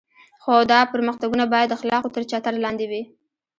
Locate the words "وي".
2.91-3.03